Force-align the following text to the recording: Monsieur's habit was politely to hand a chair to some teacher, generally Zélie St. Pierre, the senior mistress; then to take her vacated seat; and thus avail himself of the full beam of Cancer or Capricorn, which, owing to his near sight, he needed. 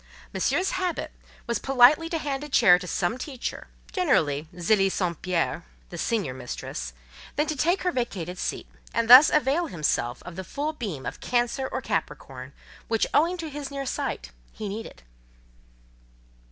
Monsieur's 0.33 0.71
habit 0.71 1.11
was 1.45 1.59
politely 1.59 2.09
to 2.09 2.17
hand 2.17 2.43
a 2.43 2.49
chair 2.49 2.79
to 2.79 2.87
some 2.87 3.19
teacher, 3.19 3.67
generally 3.91 4.47
Zélie 4.55 4.91
St. 4.91 5.21
Pierre, 5.21 5.63
the 5.91 5.97
senior 5.99 6.33
mistress; 6.33 6.93
then 7.35 7.45
to 7.45 7.55
take 7.55 7.83
her 7.83 7.91
vacated 7.91 8.39
seat; 8.39 8.65
and 8.95 9.07
thus 9.07 9.29
avail 9.29 9.67
himself 9.67 10.23
of 10.23 10.37
the 10.37 10.43
full 10.43 10.73
beam 10.73 11.05
of 11.05 11.19
Cancer 11.19 11.67
or 11.71 11.81
Capricorn, 11.83 12.51
which, 12.87 13.05
owing 13.13 13.37
to 13.37 13.47
his 13.51 13.69
near 13.69 13.85
sight, 13.85 14.31
he 14.51 14.67
needed. 14.67 15.03